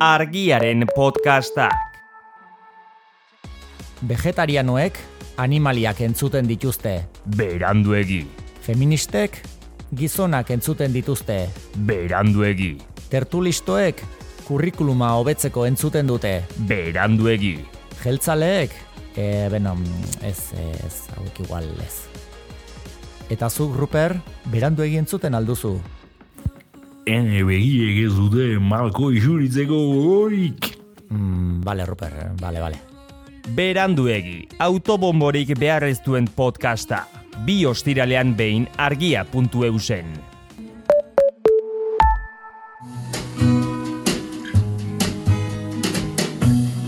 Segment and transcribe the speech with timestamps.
[0.00, 1.76] argiaren podcastak.
[4.08, 4.96] Vegetarianoek
[5.36, 7.02] animaliak entzuten dituzte.
[7.36, 8.22] Beranduegi,
[8.64, 9.42] Feministek
[9.96, 11.50] gizonak entzuten dituzte.
[11.76, 12.78] beranduegi,
[13.10, 14.00] Tertulistoek
[14.48, 16.44] kurrikuluma hobetzeko entzuten dute.
[16.56, 17.58] beranduegi.
[18.02, 18.70] Jeltzaleek,
[19.16, 19.76] e, beno,
[20.22, 20.52] ez,
[20.86, 22.06] ez, hauek igual ez.
[23.28, 25.78] Eta zuk, Ruper, berandu egin zuten alduzu.
[27.10, 30.68] Ene begiek ez dute malko isuritzeko gogorik.
[31.10, 32.78] Mm, bale, Ruper, bale, bale.
[33.56, 37.08] Beranduegi, autobomborik behar ez duen podcasta.
[37.46, 40.12] Bi ostiralean behin argia.eusen.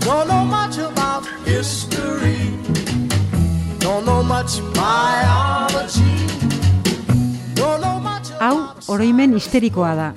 [0.05, 1.92] Don't know much about history.
[8.93, 10.11] Oroimen histerikoa da.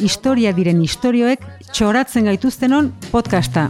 [0.00, 1.42] Historia diren istorioek
[1.72, 3.68] txoratzen gaituztenon podcasta.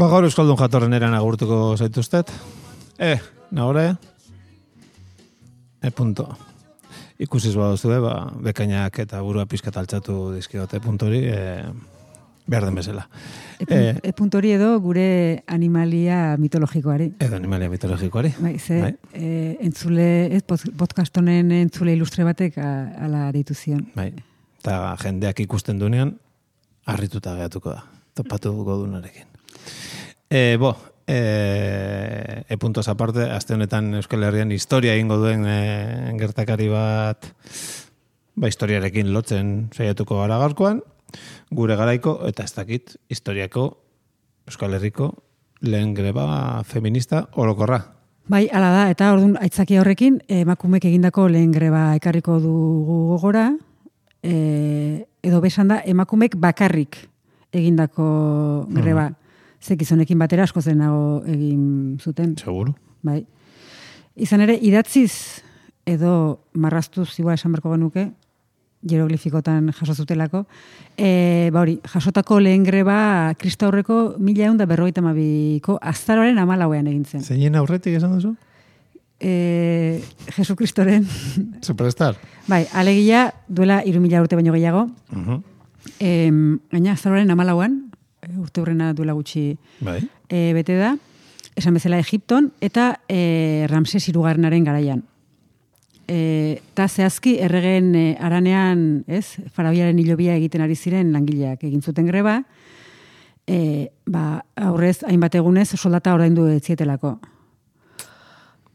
[0.00, 2.30] Ba, gaur Euskaldun jatorren eran agurtuko zaituztet.
[3.00, 3.16] E,
[3.56, 3.90] nahore.
[5.80, 6.49] E punto.
[7.20, 11.66] Ikusiz baduzue, ba, bekainak eta burua pizkat altxatu dizkiote puntori, e,
[12.50, 13.04] behar den bezala.
[13.60, 17.10] E, e puntu hori edo gure animalia mitologikoari.
[17.20, 18.32] Edo animalia mitologikoari.
[18.40, 18.94] Bai, ze, Bai.
[19.12, 22.70] e, entzule, ez, pod- podcast honen entzule ilustre batek a,
[23.06, 23.84] ala deitu zion.
[23.94, 24.10] Bai.
[24.60, 26.16] Eta jendeak ikusten dunean,
[26.88, 27.84] harrituta gehatuko da.
[28.16, 29.28] Topatuko dunarekin.
[30.30, 30.72] E, bo,
[31.10, 37.26] e, e puntos aparte, aste honetan Euskal Herrian historia egingo duen e, gertakari bat
[38.38, 40.84] ba, historiarekin lotzen saiatuko gara gaurkoan,
[41.50, 43.66] gure garaiko, eta ez dakit, historiako
[44.46, 45.10] Euskal Herriko
[45.66, 47.82] lehen greba feminista orokorra.
[48.30, 53.48] Bai, ala da, eta orduan aitzaki horrekin emakumek egindako lehen greba ekarriko dugu gogora,
[54.22, 57.02] e, edo besan da emakumek bakarrik
[57.50, 58.06] egindako
[58.70, 59.10] greba.
[59.60, 62.36] Ze gizonekin batera asko zenago egin zuten.
[62.40, 62.74] Seguru.
[63.02, 63.24] Bai.
[64.16, 65.42] Izan ere, idatziz
[65.88, 68.10] edo marraztuz igual esan berko genuke,
[68.88, 70.46] hieroglifikotan jaso zutelako,
[70.96, 76.88] e, ba hori, jasotako lehen greba krista horreko mila egun da berrogeita mabiko azaroaren amalauean
[76.88, 77.24] egin zen.
[77.24, 78.34] Zeinen aurretik esan duzu?
[79.20, 80.00] E,
[80.32, 81.04] Jesu Kristoren,
[81.60, 82.16] Superstar.
[82.48, 85.40] bai, alegia duela iru mila urte baino gehiago, Uh
[85.98, 86.28] e,
[86.72, 87.89] gaina azaroaren amalauan,
[88.38, 90.00] urte hurrena duela gutxi Bai.
[90.28, 90.96] e, bete da,
[91.56, 95.02] esan bezala Egipton, eta e, Ramses irugarrenaren garaian.
[96.10, 102.06] E, ta zehazki erregen e, aranean, ez, farabiaren hilobia egiten ari ziren langileak egin zuten
[102.10, 102.40] greba,
[103.46, 107.16] e, ba, aurrez hainbat egunez soldata ordaindu etzietelako.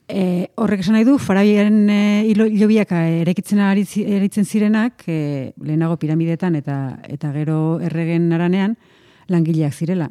[0.08, 2.00] E, horrek esan nahi du, farabiaren e,
[2.30, 6.76] hilo- hilobiak erekitzen ari zi- eritzen zirenak, e, lehenago piramidetan eta
[7.10, 8.76] eta gero erregen aranean,
[9.32, 10.10] langileak zirela.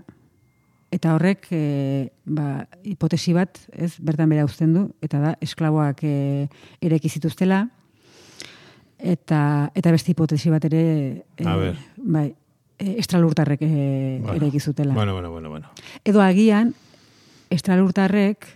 [0.95, 6.15] Eta horrek, e, ba, hipotesi bat, ez, bertan bera uzten du, eta da, esklaboak e,
[6.85, 7.65] ereki zituztela,
[8.99, 9.41] eta,
[9.75, 10.85] eta beste hipotesi bat ere,
[11.37, 12.29] e, bai,
[12.79, 13.73] estralurtarrek e,
[14.23, 14.35] Bueno.
[14.39, 14.95] ereki zutela.
[14.95, 15.71] Bueno, bueno, bueno, bueno.
[16.05, 16.75] Edo agian,
[17.51, 18.47] estralurtarrek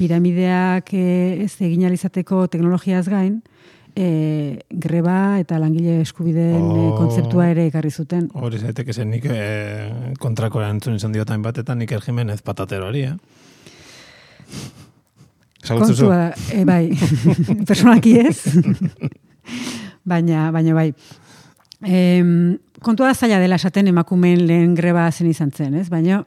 [0.00, 3.42] piramideak e, ez egin alizateko teknologiaz gain,
[3.96, 6.96] e, greba eta langile eskubideen e, Oh.
[6.98, 8.28] kontzeptua ere ekarri zuten.
[8.34, 13.14] Hori zaiteke zen nik eh, kontrako erantzun izan diotain batetan nik Jimenez patateroari, eh?
[15.68, 16.90] Kontua, e, bai,
[17.68, 18.38] personalki ez,
[20.04, 20.90] baina, baina bai.
[21.84, 25.88] Em, kontua zaila dela esaten emakumeen lehen greba zen izan zen, ez?
[25.92, 26.22] Baina,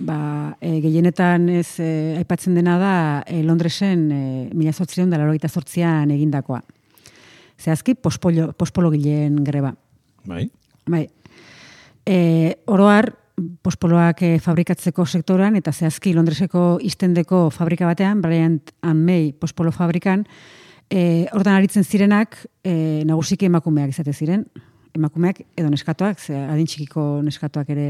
[0.00, 0.18] ba,
[0.60, 1.90] e, gehienetan ez e,
[2.20, 2.94] aipatzen dena da
[3.26, 4.22] e, Londresen e,
[4.54, 6.62] mila zortzireun da laurogeita zortzian egindakoa.
[7.60, 9.74] Zehazki, pospolo, pospolo gileen greba.
[10.24, 10.48] Bai.
[10.86, 11.06] Bai.
[12.04, 13.12] E, oroar,
[13.62, 20.26] pospoloak e, fabrikatzeko sektoran, eta zehazki Londreseko istendeko fabrika batean, Bryant and May pospolo fabrikan,
[20.90, 24.44] e, hortan aritzen zirenak, e, nagusiki emakumeak izate ziren,
[24.94, 27.88] emakumeak edo neskatoak, ze adin txikiko neskatoak ere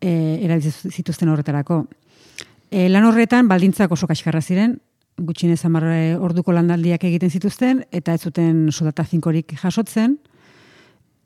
[0.00, 0.10] e,
[0.44, 1.84] erabiltzen zituzten horretarako.
[2.70, 4.78] E, lan horretan baldintzak oso kaskarra ziren,
[5.18, 10.18] gutxinez hamar e, orduko landaldiak egiten zituzten, eta ez zuten soldata finkorik jasotzen,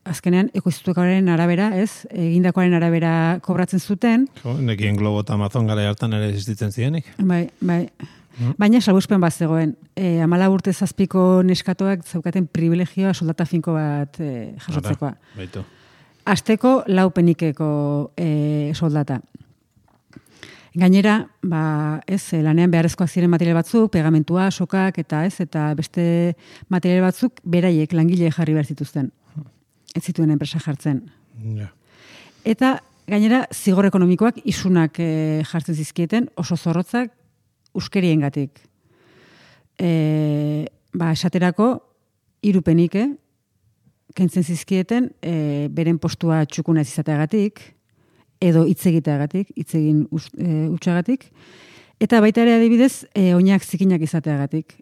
[0.09, 3.13] azkenean ekoiztukoaren arabera, ez, egindakoaren arabera
[3.45, 7.13] kobratzen zuten, Jo, nekien globo eta Amazon gara hartan ere existitzen zirenik.
[7.19, 7.83] bai, bai.
[8.59, 9.73] Baina salbuspen bat zegoen.
[9.99, 15.11] E, amala urte zazpiko neskatoak zaukaten privilegioa soldata finko bat e, jasotzekoa.
[15.37, 15.65] Baitu.
[16.29, 17.69] Asteko lau penikeko
[18.15, 19.19] e, soldata.
[20.79, 26.37] Gainera, ba, ez, eh, lanean beharrezkoak ziren material batzuk, pegamentua, sokak eta ez, eta beste
[26.71, 29.11] material batzuk beraiek langile jarri behar zituzten.
[29.97, 31.01] Ez zituen enpresa jartzen.
[31.57, 31.73] Ja.
[32.45, 32.77] Eta
[33.11, 37.11] gainera zigor ekonomikoak isunak e, jartzen zizkieten oso zorrotzak
[37.75, 38.61] uskeriengatik.
[39.83, 41.73] E, ba, esaterako
[42.47, 43.09] irupenik, eh?
[44.15, 47.65] kentzen zizkieten e, beren postua txukuna ez izateagatik,
[48.41, 51.29] edo hitz egiteagatik, hitz egin e, utxagatik,
[52.01, 54.79] eta baita ere adibidez, e, oinak zikinak izateagatik.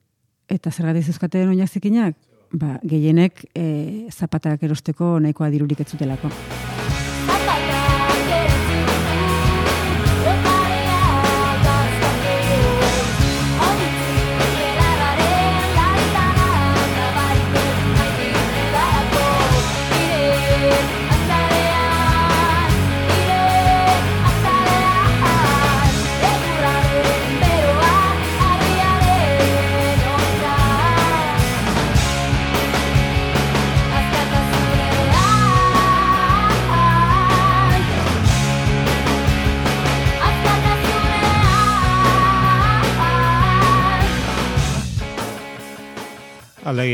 [0.52, 2.14] Eta zergatik zeuzkaten oinak zikinak?
[2.54, 3.66] Ba, gehienek e,
[4.14, 6.30] zapatak erosteko nahikoa dirurik ez zutelako.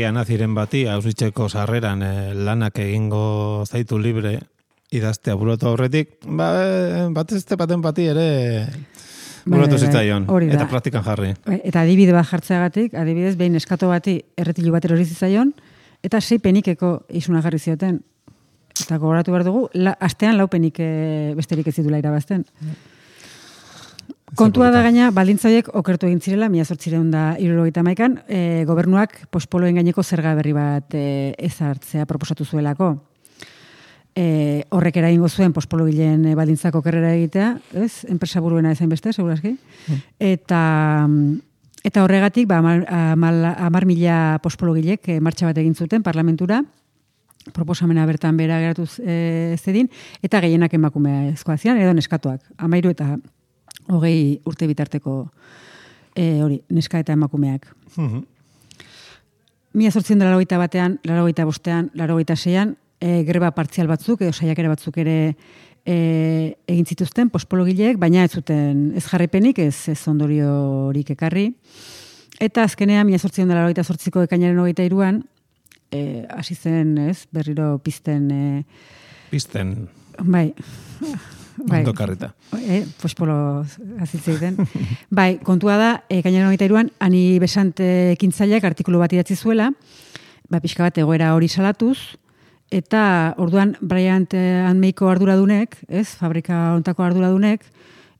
[0.03, 4.33] Alegia naziren bati, hausitzeko sarreran eh, lanak egingo zaitu libre
[4.91, 8.25] idaztea burutu aurretik, ba, eh, batez este baten bati ere
[9.45, 10.25] Bai, burutu bai, bai, zitzaion.
[10.57, 11.29] Eta praktikan jarri.
[11.55, 15.53] Eta adibide bat jartzeagatik, adibidez, behin eskato bati erretilu bat erori zitzaion,
[16.03, 18.01] eta sei penikeko isuna jarri zioten.
[18.75, 22.43] Eta gogoratu behar dugu, la, astean lau penik eh, besterik ez zitula irabazten.
[24.33, 29.77] Kontua da gaina, baldintzaiek okertu egin zirela, mila zortzireun da irurogeita maikan, e, gobernuak pospoloen
[29.77, 32.95] gaineko zerga berri bat e, ezartzea proposatu zuelako.
[34.17, 37.49] E, horrek eragingo zuen pospolo gileen e, baldintzako okerrera egitea,
[37.83, 38.05] ez?
[38.09, 39.53] Enpresa buruena ezain beste, segurazki.
[40.17, 40.63] Eta,
[41.83, 43.37] eta horregatik, ba, amar, amar,
[43.67, 46.63] amar mila pospolo gilek e, martxa bat egin zuten parlamentura,
[47.53, 49.93] proposamena bertan bera geratu e, zedin,
[50.25, 53.13] eta gehienak emakumea ezkoa zian, edo neskatuak, amairu eta
[53.91, 55.15] hogei urte bitarteko
[56.15, 57.67] e, hori, neska eta emakumeak.
[57.95, 58.23] Mhm.
[59.73, 64.69] Mila zortzen da larogeita batean, larogeita bostean, larogeita seian, e, greba partzial batzuk, edo saiakera
[64.69, 65.35] batzuk ere
[65.85, 65.95] e,
[66.69, 71.49] egin zituzten, pospologileek, baina ez zuten ez jarripenik, ez, ez ondoriorik ekarri.
[72.39, 75.23] Eta azkenean, mila zortzen da larogeita zortziko ekainaren hogeita iruan,
[75.89, 78.65] e, hasi zen, ez, berriro pizten, e,
[79.33, 79.87] Pisten,
[80.19, 80.53] bai,
[81.57, 82.33] bai, ondo karrita.
[82.59, 83.65] Eh, pospolo
[84.01, 84.57] azitzeiten.
[85.09, 89.71] bai, kontua da, e, gainera hogeita iruan, ani besante kintzaileak artikulu bat idatzi zuela,
[90.49, 91.97] ba, pixka bat egoera hori salatuz,
[92.73, 97.65] eta orduan Bryant Anmeiko arduradunek, ez, fabrika ontako arduradunek,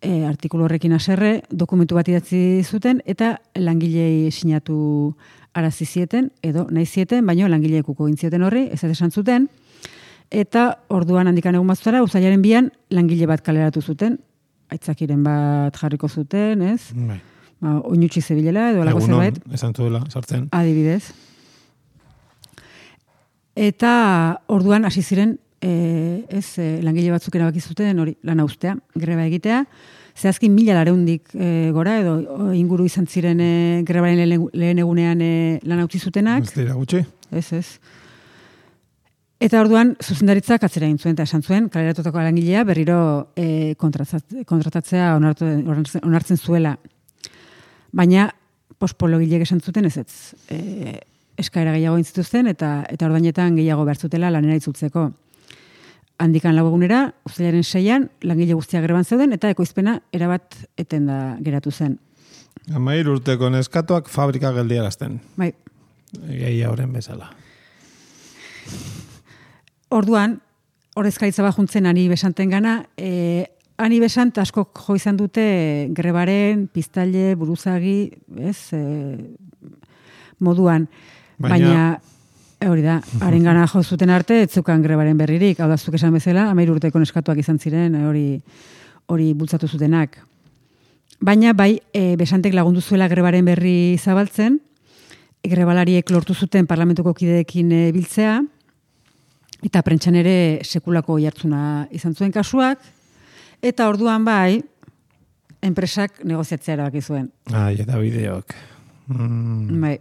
[0.03, 5.15] e, artikulu horrekin aserre, dokumentu bat idatzi zuten, eta langilei sinatu
[5.53, 9.47] arazi zieten, edo nahi zieten, baino langileek uko egin zioten horri, ez esan zuten,
[10.33, 14.17] eta orduan handikan egun batzutara, uzailaren bian langile bat kaleratu zuten,
[14.73, 16.89] aitzakiren bat jarriko zuten, ez?
[16.97, 17.19] Bai.
[17.63, 20.49] Ba, oinutxi zebilela, edo alako zerbait, esan zuela, sartzen.
[20.51, 21.13] adibidez.
[23.55, 23.93] Eta
[24.49, 29.63] orduan hasi ziren e, ez e, langile batzuk erabaki zuten hori lana ustea, greba egitea.
[30.17, 32.17] Zehazki mila lareundik e, gora edo
[32.57, 33.53] inguru izan ziren e,
[33.85, 36.49] grebaren lehen, lehen egunean e, lana utzi zutenak.
[36.49, 37.05] Ez dira gutxi.
[37.31, 37.67] Ez, ez.
[39.41, 42.99] Eta orduan zuzendaritzak atzera egin zuen eta esan zuen kaleratutako langilea berriro
[43.35, 45.47] e, kontratatzea onartu,
[46.03, 46.77] onartzen, zuela.
[47.91, 48.29] Baina
[48.79, 50.13] pospologilek esan zuten ez ez.
[50.49, 50.99] E,
[51.37, 55.09] eskaera gehiago egin zituzten eta eta ordainetan gehiago behar zutela lanera itzultzeko.
[56.23, 61.71] Handikan lau egunera, uztailaren seian, langile guztiak greban zeuden eta ekoizpena erabat eten da geratu
[61.71, 61.97] zen.
[62.71, 65.19] Amair urteko neskatuak fabrika geldiarazten.
[65.35, 65.51] Bai,
[66.21, 67.31] Gehi horren bezala.
[69.93, 70.39] Orduan,
[70.97, 73.45] ordezkaritza bat juntzen ani besanten gana, e,
[73.77, 75.43] ani besant asko jo izan dute
[75.93, 78.81] grebaren, piztaile, buruzagi, ez, e,
[80.39, 80.87] moduan.
[81.37, 81.85] Baina- Baina,
[82.59, 85.95] e, hori da, haren gana jo zuten arte, ez zukan grebaren berririk, hau da zuk
[85.99, 88.41] esan bezala, amair urteko neskatuak izan ziren, hori
[89.11, 90.15] hori bultzatu zutenak.
[91.19, 94.59] Baina bai, e, besantek lagundu zuela grebaren berri zabaltzen,
[95.43, 98.37] grebalariek lortu zuten parlamentuko kideekin e, biltzea,
[99.63, 102.81] eta prentxan ere sekulako jartzuna izan zuen kasuak,
[103.63, 104.61] eta orduan bai,
[105.63, 107.29] enpresak negoziatzea erabaki zuen.
[107.55, 108.53] Ai, eta bideok.
[109.07, 109.97] Mm, Bai.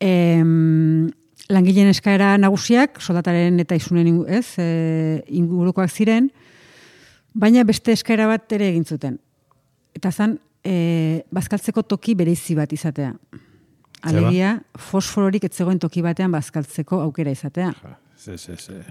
[0.00, 1.10] Em,
[1.50, 6.30] langileen eskaera nagusiak, soldataren eta isunen ez, e, ingurukoak ziren,
[7.34, 9.18] baina beste eskaera bat ere egin zuten.
[9.94, 13.10] eta zan, e, bazkaltzeko toki bereizi bat izatea.
[14.06, 17.74] Alegia, fosfororik ez zegoen toki batean bazkaltzeko aukera izatea.
[18.20, 18.82] Ze, ze, ze.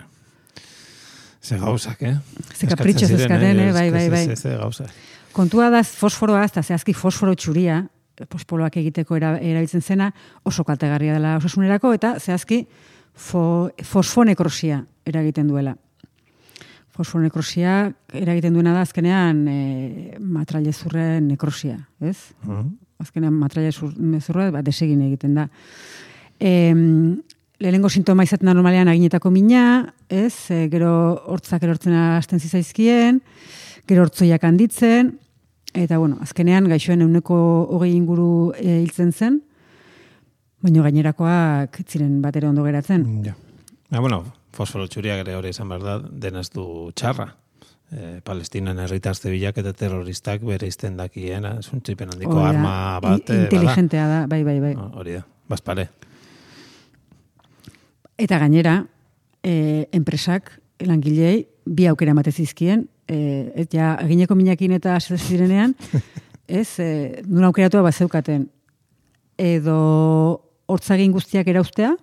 [1.39, 2.17] Ze gauzak, eh?
[2.57, 3.73] Ze Eskatzen ziren, eskaten, eh?
[3.73, 4.23] Bai, bai, Ze, bai.
[4.25, 4.89] Ze, ze gauzak.
[5.31, 7.83] Kontua da fosforoa, eta zehazki fosforo txuria,
[8.27, 10.09] pospoloak egiteko era, erabiltzen zena,
[10.43, 12.63] oso kaltegarria dela osasunerako, eta zehazki
[13.13, 15.75] fo, fosfonekrosia eragiten duela.
[16.97, 17.75] Fosfonekrosia
[18.17, 19.59] eragiten duena da azkenean e,
[20.19, 22.17] matrailezurren nekrosia, ez?
[22.43, 22.73] Mhm.
[22.99, 25.47] Azkenean matrailezurra ba, desegin egiten da.
[26.41, 26.73] E,
[27.59, 30.33] lehenengo sintoma izaten da normalean aginetako mina, ez?
[30.51, 30.91] E, gero
[31.27, 33.21] hortzak erortzen hasten zizaizkien,
[33.89, 35.17] gero hortzoiak handitzen,
[35.73, 37.37] eta bueno, azkenean gaixoen euneko
[37.75, 39.41] hogei inguru e, hiltzen zen,
[40.63, 43.05] baina gainerakoak ziren bat ere ondo geratzen.
[43.25, 43.35] Ja.
[43.89, 44.23] Ja, bueno,
[44.53, 47.29] fosforo txuriak ere hori izan behar da, denez du txarra.
[47.89, 53.23] E, Palestinan herritazte bilak eta terroristak bere izten dakien, zuntzipen handiko arma bat.
[53.29, 54.75] i- eh, Inteligentea da, bai, bai, bai.
[54.75, 54.91] bada.
[54.99, 55.87] Hori da, bazpare.
[58.19, 58.81] Eta gainera,
[59.43, 60.51] e, enpresak,
[60.83, 65.75] langilei, bi aukera emate zizkien, e, ja, egineko minakin eta zirenean,
[66.59, 68.49] ez, e, nun aukeratua bat zeukaten,
[69.39, 69.79] edo
[70.67, 71.95] hortzagin guztiak erauztea,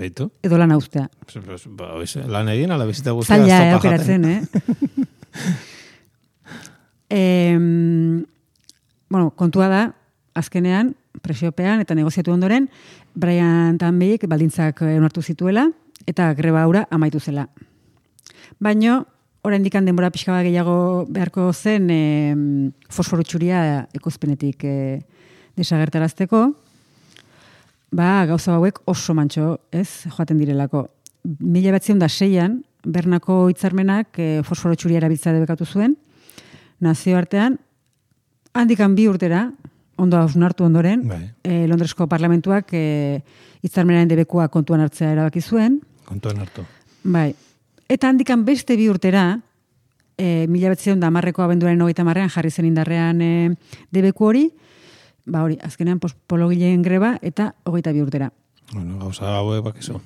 [0.00, 0.30] Beitu?
[0.42, 1.06] edo lan austea.
[1.28, 1.92] Pues, Ba,
[2.26, 4.40] lan egin, ala bizita guztia Zaila, eh, zopa aukeratzen, eh?
[7.20, 8.24] em,
[9.08, 9.82] bueno, kontua da,
[10.34, 12.68] azkenean, presiopean eta negoziatu ondoren,
[13.14, 15.68] Brian Tanbeik baldintzak eh, onartu zituela,
[16.06, 17.48] eta greba aura amaitu zela.
[18.60, 19.04] Baino,
[19.42, 22.00] oraindik denbora pixka bat gehiago beharko zen e,
[22.92, 24.74] fosforo txuria ekoizpenetik e,
[25.56, 26.42] desagertarazteko,
[27.92, 30.86] ba, gauza hauek oso mantxo, ez, joaten direlako.
[31.40, 35.96] Mila batzion da seian, Bernako hitzarmenak e, fosforo txuria erabiltza debekatu zuen,
[36.80, 37.58] nazioartean,
[38.56, 39.50] handikan bi urtera,
[40.00, 41.20] ondo hausnartu ondoren, Bai.
[41.44, 43.20] e, Londresko parlamentuak e,
[43.62, 45.80] hitzarmenaren debekua kontuan hartzea erabaki zuen,
[46.10, 46.64] Kontuan hartu.
[47.04, 47.34] Bai.
[47.88, 49.38] Eta handikan beste bi urtera,
[50.18, 53.30] e, mila betzion da marreko abenduaren hogeita marrean jarri zen indarrean e,
[53.94, 54.48] debeku hori,
[55.30, 58.32] ba hori, azkenean pospologileen greba eta hogeita bi urtera.
[58.72, 60.00] Bueno, gauza hauek bakizu.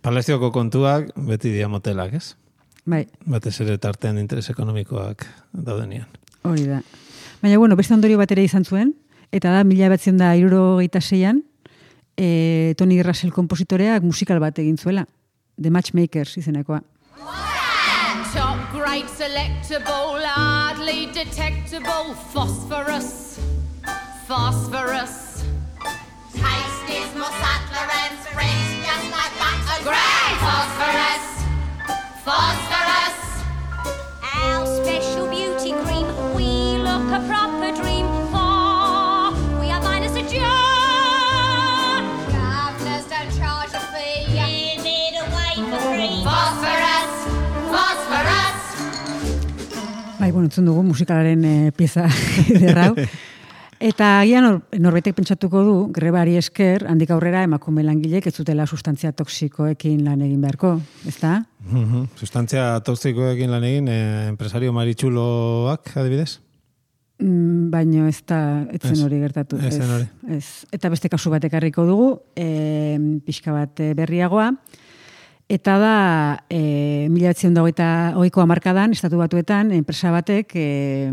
[0.00, 2.34] Palestioko kontuak beti dia motelak, ez?
[2.88, 6.06] Bai, Batez ere tartean interes ekonomikoak daudenian.
[6.42, 6.80] hori da.
[7.42, 8.92] Baina, bueno, beste ondorio bat ere izan zuen,
[9.32, 11.40] eta da mila betzion da iruro geita seian,
[12.16, 15.06] e, Tony Russell kompositoreak musikal bat egin zuela,
[15.56, 16.82] The Matchmakers izenekoa.
[18.30, 23.40] Top grade selectable, hardly detectable phosphorus.
[24.28, 25.42] Phosphorus.
[26.32, 28.59] Taste is more subtler and spreads
[50.40, 52.06] bueno, entzun dugu musikalaren e, pieza
[52.62, 52.94] derrau.
[53.80, 59.12] Eta agian nor, norbaitek pentsatuko du, grebari esker, handik aurrera emakume langilek ez zutela sustantzia
[59.16, 60.74] toksikoekin lan egin beharko,
[61.08, 61.38] ezta?
[61.64, 62.10] Mhm.
[62.16, 66.40] Sustantzia toxikoekin lan egin, eh, empresario maritxuloak, adibidez?
[67.20, 69.02] Mm, baino ez da, ez zen Ez.
[69.04, 69.56] hori gertatu.
[69.56, 70.06] Ez hori.
[70.36, 70.44] Ez.
[70.72, 74.54] Eta beste kasu bat ekarriko dugu, e, pixka bat eh, berriagoa,
[75.50, 75.94] eta da,
[76.46, 77.64] e, mila batzion da
[78.14, 81.10] hogeiko amarkadan, estatu batuetan, enpresa batek, e,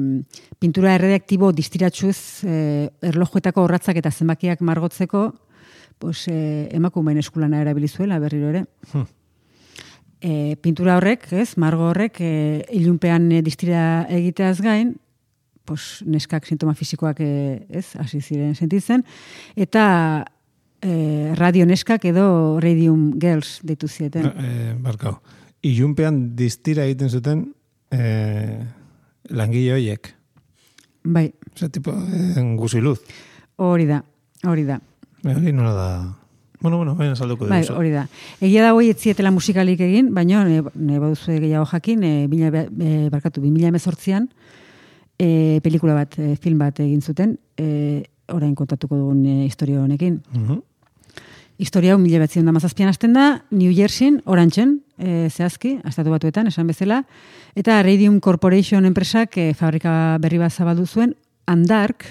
[0.61, 2.57] pintura erredaktibo distiratxuz e,
[3.09, 5.31] erlojuetako horratzak eta zenbakiak margotzeko,
[5.97, 8.63] pues, e, emakumeen eskulana erabilizuela berriro ere.
[10.21, 14.95] E, pintura horrek, ez, margo horrek, e, ilunpean e, distira egiteaz gain,
[15.65, 17.33] pues, neskak sintoma fisikoak e,
[17.69, 19.01] ez, hasi ziren sentitzen,
[19.57, 19.83] eta
[20.81, 24.25] e, radio neskak edo radium girls deitu zieten.
[24.37, 25.17] Eh, barkau.
[25.61, 27.53] Ilunpean distira egiten zuten
[27.91, 28.59] eh,
[29.29, 30.13] langile horiek.
[31.03, 32.99] Bai, Ose, tipo, eh, guziluz.
[33.57, 34.03] hori da,
[34.45, 34.79] hori da.
[35.23, 35.89] Eh, Hori nola da...
[36.59, 37.77] Bueno, bueno, baina salduko Bai, dugu.
[37.79, 38.07] hori da.
[38.41, 43.09] Egia da hoi etzietela musikalik egin, baina ne, ne baduzu gehiago jakin, e, bila, e,
[43.13, 44.27] barkatu, 2000 emezortzian,
[45.19, 48.03] e, pelikula bat, e, film bat egin zuten, e,
[48.33, 50.21] orain kontatuko dugun e, historia honekin.
[50.33, 50.61] Mhm.
[51.57, 56.51] Historia hau mila batzion da mazazpian hasten da, New Jerseyn, orantzen, e, zehazki, astatu batuetan,
[56.51, 57.01] esan bezala,
[57.57, 61.15] eta Radium Corporation enpresak e, fabrika berri bat zabaldu zuen,
[61.49, 62.05] Andark,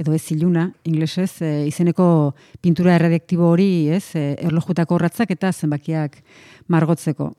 [0.00, 2.34] edo ez iluna, inglesez, e, izeneko
[2.64, 6.16] pintura erredektibo hori, ez, e, erlojutako horratzak eta zenbakiak
[6.72, 7.34] margotzeko.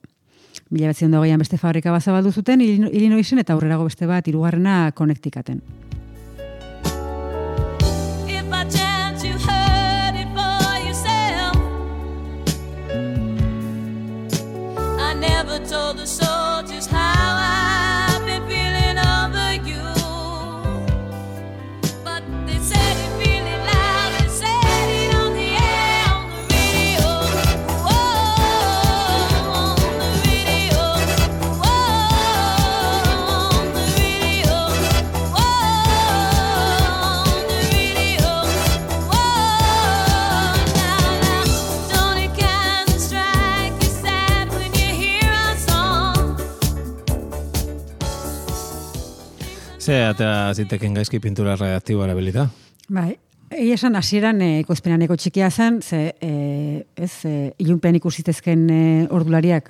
[0.69, 4.91] Mila batzion dageian beste fabrika bat zabaldu zuten, Illino- Illinoisen eta aurrerago beste bat, irugarrena
[4.93, 5.63] Connecticuten.
[15.19, 17.16] Never told the soldiers how
[50.17, 52.47] Eta ziteken gaizki pintura reaktibo erabilita.
[52.89, 53.11] Bai,
[53.53, 56.29] egia esan hasieran e, ekoizpenaneko txikia zen, ze e,
[56.97, 58.79] ez e, ilunpean ikusitezken e,
[59.13, 59.69] ordulariak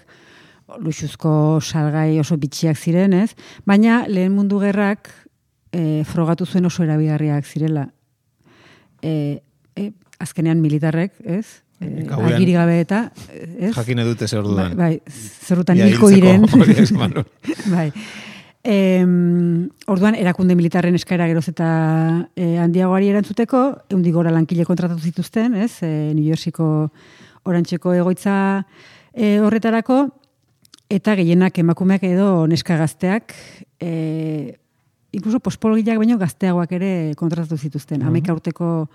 [0.86, 3.34] luxuzko salgai oso bitxiak ziren, ez?
[3.68, 5.10] Baina lehen mundu gerrak
[5.76, 7.90] e, frogatu zuen oso erabigarriak zirela.
[9.04, 9.42] E,
[9.76, 9.90] e,
[10.24, 11.60] azkenean militarrek, ez?
[11.84, 13.04] E, agiri gabe eta,
[13.36, 13.76] ez?
[13.76, 14.80] Jakin edute zer Bai, orduan.
[14.80, 14.94] bai,
[15.44, 16.48] zerrutan Ia hilko diren.
[17.76, 17.92] bai.
[18.68, 21.68] Em, orduan, erakunde militarren eskaera geroz eta
[22.36, 23.62] e, handiagoari erantzuteko,
[23.96, 25.78] eundi gora lankile kontratatu zituzten, ez?
[25.88, 26.68] E, New Yorkiko
[27.48, 28.36] orantxeko egoitza
[29.16, 30.02] e, horretarako,
[30.92, 33.32] eta gehienak emakumeak edo neska gazteak,
[33.80, 34.60] e,
[35.16, 38.04] inkluso pospologiak baino gazteagoak ere kontratatu zituzten.
[38.04, 38.90] Hamaika urteko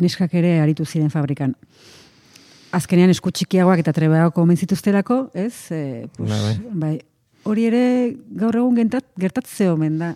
[0.00, 1.52] neskak ere aritu ziren fabrikan.
[2.72, 5.68] Azkenean esku txikiagoak eta trebeago omen zituztelako, ez?
[5.68, 6.62] E, pues, Bai, bai.
[6.72, 7.00] bai.
[7.44, 7.84] Hori ere
[8.40, 10.14] gaur egun gentat, gertatze omen da.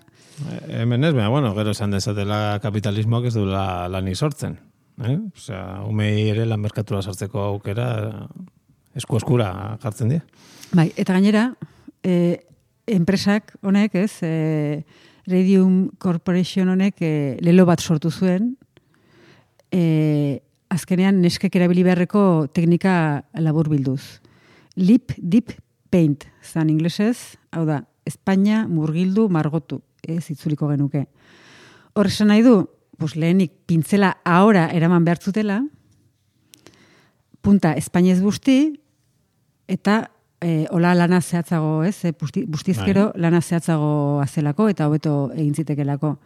[0.48, 4.56] Eh, Hemen ez, baina, bueno, gero esan dezatela kapitalismoak ez duela lani sortzen.
[5.04, 5.16] Eh?
[5.36, 7.88] Osea, umei ere lan merkatura sartzeko aukera
[8.98, 9.50] esku eskura
[9.82, 10.24] jartzen dira.
[10.74, 11.44] Bai, eta gainera,
[12.02, 12.40] e,
[12.90, 14.84] enpresak honek, ez, e,
[15.28, 17.12] Radium Corporation honek e,
[17.44, 18.54] lelo bat sortu zuen,
[19.70, 20.40] e,
[20.72, 24.20] azkenean neskek erabili beharreko teknika labur bilduz.
[24.76, 25.54] Lip Deep
[25.90, 31.04] Paint, zan inglesez, hau da, Espainia murgildu margotu, ez itzuliko genuke.
[31.94, 32.62] Hor esan nahi du,
[32.98, 35.60] pues lehenik pintzela ahora eraman behar zutela,
[37.44, 38.80] punta Espainiez busti,
[39.68, 42.04] eta e, hola lana zehatzago, ez?
[42.04, 46.16] E, busti, bustizkero lana zehatzago azelako eta hobeto egin zitekelako.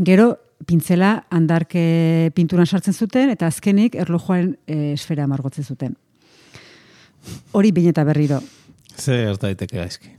[0.00, 0.30] Gero,
[0.66, 5.96] pintzela handarke pinturan sartzen zuten, eta azkenik erlojuaren e, esfera margotzen zuten.
[7.52, 8.40] Hori bine eta berriro.
[9.00, 10.10] Ze gerta daiteke gaizki.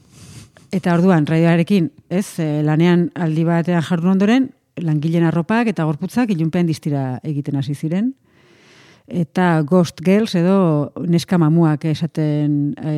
[0.73, 4.47] Eta orduan, radioarekin, ez, e, lanean aldi batean jardun ondoren,
[4.81, 8.13] langileen arropak eta gorputzak ilunpean distira egiten hasi ziren.
[9.11, 12.95] Eta Ghost Girls edo neska mamuak esaten e,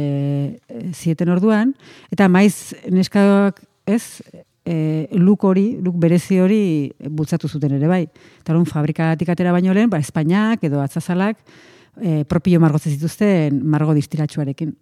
[0.93, 1.73] zieten orduan.
[2.13, 4.21] Eta maiz neskak, ez,
[4.63, 6.63] e, luk hori, luk berezi hori
[7.09, 8.03] bultzatu zuten ere bai.
[8.05, 11.41] Eta orduan fabrikatik atera baino lehen, ba, Espainiak edo atzazalak
[11.97, 14.77] e, propio margotzen zituzten margo distiratsuarekin.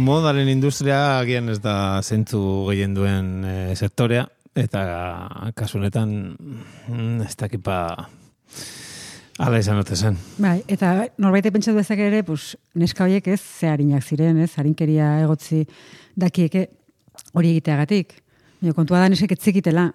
[0.00, 4.24] Modaren industria agian ez da zentzu gehien duen e, sektorea,
[4.56, 4.82] eta
[5.56, 6.14] kasu honetan
[6.88, 7.76] mm, ez dakipa
[9.40, 10.16] ala izan ote zen.
[10.40, 15.12] Bai, eta norbait pentsatu dezake ere, pues, neska horiek ez ze harinak ziren, ez, harinkeria
[15.26, 15.66] egotzi
[16.16, 16.66] dakieke
[17.36, 18.16] hori egiteagatik.
[18.60, 19.90] Baina kontua da nesek etzikitela,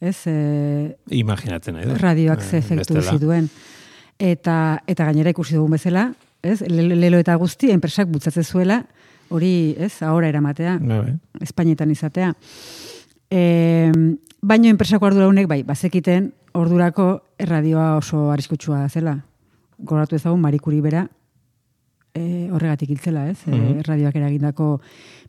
[0.00, 2.00] ez, e, Imaginatzen nahi dut.
[2.02, 3.18] radioak Eh, ze efektu bestela.
[3.18, 3.50] zituen.
[4.18, 8.84] Eta, eta gainera ikusi dugun bezala, ez, lelo eta guzti, enpresak bultzatzen zuela,
[9.30, 10.78] hori, ez, ahora eramatea.
[10.82, 11.14] Bai, bai.
[11.40, 12.34] Espainietan izatea.
[13.30, 13.92] E,
[14.42, 19.16] baino enpresako arduradunek, bai, bazekiten ordurako erradioa oso arriskutsua zela.
[19.78, 21.06] Goratu ezagun marikuri bera
[22.14, 23.38] e, horregatik hiltzela, ez?
[23.46, 23.80] Mm Mhm.
[23.86, 24.80] radioak eragindako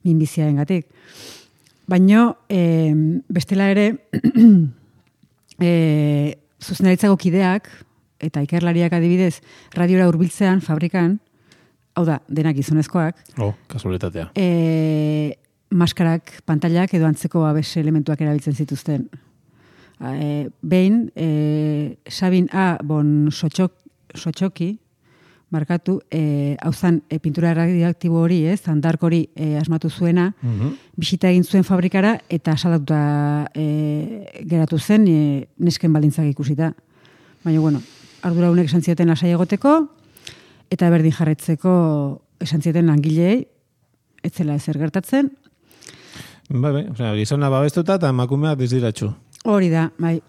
[0.04, 0.88] minbiziaren gatik.
[1.88, 2.94] Baino, e,
[3.30, 4.08] bestela ere,
[5.60, 7.70] e, zuzendaritzako kideak,
[8.20, 9.42] eta ikerlariak adibidez,
[9.74, 11.20] radiora hurbiltzean fabrikan,
[11.95, 14.30] hau da, denak gizonezkoak, Oh, kasualitatea.
[14.36, 15.38] e,
[15.71, 19.10] maskarak, pantailak edo antzeko abes elementuak erabiltzen zituzten.
[20.01, 22.77] E, behin, e, Sabin A.
[22.84, 23.73] Bon Sotxok,
[24.15, 24.80] Sotxoki,
[25.51, 30.30] markatu, e, hau zan, e, pintura radioaktibo hori, ez, handark hori e, asmatu zuena,
[30.95, 36.71] bisita egin zuen fabrikara eta salatuta e, geratu zen e, nesken baldintzak ikusita.
[37.43, 37.82] Baina, bueno,
[38.23, 39.89] ardura honek esan zioten lasai egoteko,
[40.72, 41.74] eta berdin jarretzeko
[42.42, 43.44] esan zioten langileei,
[44.24, 45.32] ez zela ezer gertatzen.
[46.52, 49.12] Bai, bai, osea, gizona babestuta eta emakumeak diziratxu.
[49.52, 50.20] Hori da, bai.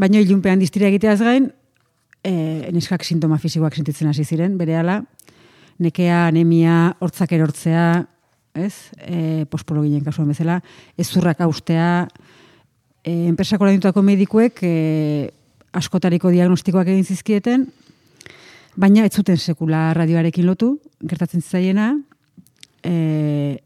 [0.00, 1.48] Baina ilunpean distira egiteaz gain,
[2.24, 2.32] e,
[2.74, 5.00] neskak sintoma fisikoak sentitzen hasi ziren, berehala,
[5.82, 7.86] nekea, anemia, hortzak erortzea,
[8.54, 8.74] ez?
[9.02, 10.60] E, pospolo ginen kasuan bezala,
[11.00, 12.06] ezurrak austea,
[13.02, 14.74] e, enpresako landutako medikuek e,
[15.74, 17.66] askotariko diagnostikoak egin zizkieten,
[18.76, 21.92] baina ez zuten sekula radioarekin lotu, gertatzen zaiena,
[22.82, 23.58] e,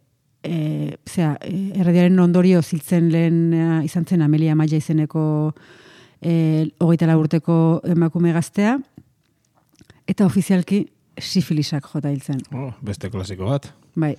[0.43, 5.53] e, zera, e, erradiaren ondorio ziltzen lehen eh, izan zen Amelia Maia izeneko
[6.21, 8.79] e, hogeita urteko emakume gaztea,
[10.09, 10.85] eta ofizialki
[11.19, 12.43] sifilisak jota hil zen.
[12.55, 13.73] Oh, beste klasiko bat.
[13.99, 14.15] Bai.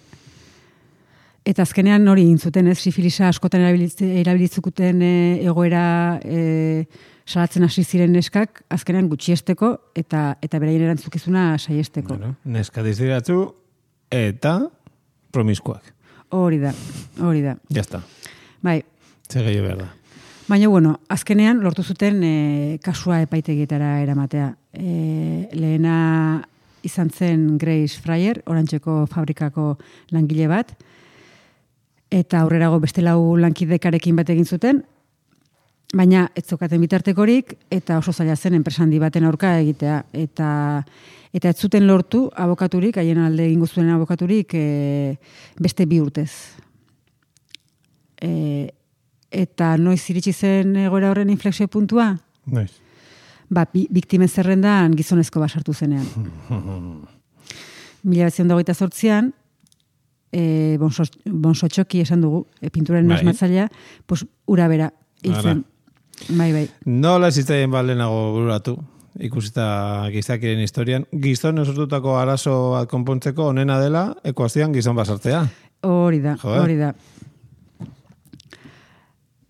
[1.47, 5.13] Eta azkenean hori egin zuten, ez, sifilisa askotan erabilitz- erabilitzukuten e,
[5.47, 5.83] egoera
[6.23, 6.85] e,
[7.25, 12.17] salatzen hasi ziren neskak, azkenean gutxiesteko eta eta beraien erantzukizuna saiesteko.
[12.17, 13.39] Bueno, neska diziratxu
[14.11, 14.59] eta
[15.31, 15.93] promiskuak.
[16.35, 16.73] Hori da,
[17.23, 17.55] hori da.
[17.73, 18.03] Ya está.
[18.61, 18.83] Bai,
[19.29, 19.87] Ze gehiago behar da.
[20.49, 24.55] Baina, bueno, azkenean lortu zuten e, kasua epaitegietara eramatea.
[24.73, 26.41] E, lehena
[26.81, 29.75] izan zen Grace Fryer, orantxeko fabrikako
[30.09, 30.73] langile bat,
[32.09, 34.81] eta aurrerago beste lau lankidekarekin bat egin zuten,
[35.93, 40.03] baina ez zokaten bitartekorik, eta oso zaila zen enpresa handi baten aurka egitea.
[40.13, 40.49] Eta,
[41.33, 45.17] eta ez zuten lortu abokaturik, haien alde egingo zuen abokaturik, e,
[45.59, 46.31] beste bi urtez.
[48.21, 48.69] E,
[49.31, 52.11] eta noiz iritsi zen egoera horren inflexio puntua?
[52.49, 52.71] Noiz.
[53.49, 56.05] Ba, bi, biktimen zerrendan gizonezko basartu zenean.
[58.09, 59.33] Mila bezion dagoita sortzian,
[60.31, 63.17] e, bonso, bonsotxoki esan dugu, e, pinturaren Bai.
[63.17, 63.69] asmatzailea,
[64.05, 65.65] pues, ura bera, zen.
[66.29, 66.65] Bai, bai.
[66.85, 68.75] Nola zitzaien balenago bururatu,
[69.19, 75.45] ikusita gizakiren historian, gizon sortutako arazo bat konpontzeko onena dela, ekuazioan gizon basartzea.
[75.87, 76.61] Hori da, Joder.
[76.61, 76.93] hori da.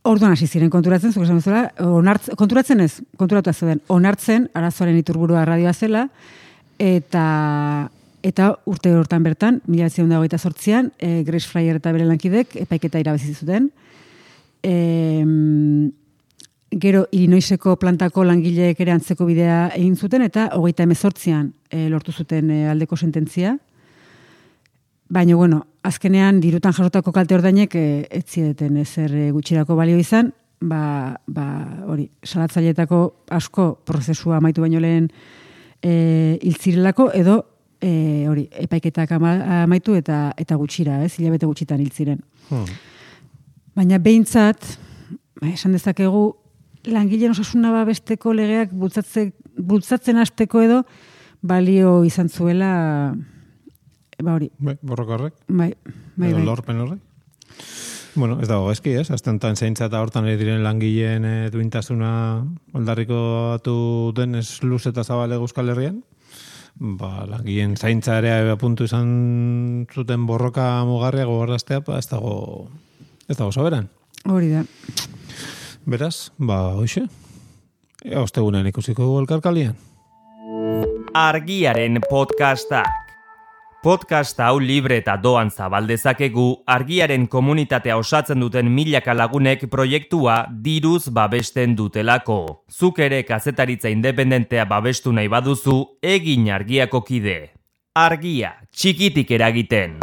[0.10, 5.44] Orduan hasi ziren konturatzen, zuk esan bezala, onartz, konturatzen ez, konturatu zeuden, onartzen arazoaren iturburua
[5.46, 6.08] radioa zela,
[6.80, 7.90] eta
[8.24, 13.00] eta urte hortan bertan, mila bezion dagoita sortzian, e, Grace Fryer eta bere lankidek epaiketa
[13.00, 13.70] irabazi zuten.
[14.64, 14.74] E,
[16.70, 22.52] gero Illinoiseko plantako langileek ere antzeko bidea egin zuten, eta hogeita emezortzian e, lortu zuten
[22.52, 23.56] e, aldeko sententzia.
[25.10, 30.34] Baina, bueno, azkenean dirutan jasotako kalte ordainek e, ez zieten ezer e, gutxirako balio izan,
[30.62, 31.48] ba, ba
[31.88, 33.00] hori, salatzaileetako
[33.34, 35.08] asko prozesua amaitu baino lehen
[35.82, 37.40] e, hiltzirelako, edo
[37.82, 42.20] e, hori, epaiketak ama- amaitu eta eta gutxira, ez, hilabete gutxitan hiltziren.
[42.50, 42.66] Hmm.
[43.76, 44.66] Baina behintzat,
[45.42, 46.36] ba, esan dezakegu,
[46.90, 50.84] langileen osasuna babesteko legeak bultzatze, bultzatzen hasteko edo
[51.42, 53.14] balio izan zuela,
[54.24, 55.74] ba hori, Bai, borroka horrek, bai,
[56.16, 56.44] bai, bai.
[56.44, 57.00] lorpen horrek.
[58.16, 59.12] Bueno, ez dago gaizki, ez?
[59.14, 62.10] Aztentan zeintza eta hortan ere diren langileen e, duintasuna
[62.76, 63.20] aldarriko
[63.54, 66.02] atu den ez luz eta zabale Euskal Herrian.
[66.80, 69.10] Ba, langileen zaintza ere apuntu izan
[69.92, 72.70] zuten borroka mugarria gogoraztea, ba, ez dago,
[73.28, 73.90] ez dago soberan.
[74.24, 74.64] Hori da.
[75.90, 77.04] Beraz, ba, hoxe.
[78.06, 79.76] Ea ostegunen ikusiko elkarkalian.
[81.20, 83.09] Argiaren podcastak.
[83.80, 91.78] Podcast hau libre eta doan zabaldezakegu argiaren komunitatea osatzen duten milaka lagunek proiektua diruz babesten
[91.80, 92.66] dutelako.
[92.68, 97.40] Zuk ere kazetaritza independentea babestu nahi baduzu, egin argiako kide.
[97.96, 100.02] Argia, txikitik eragiten.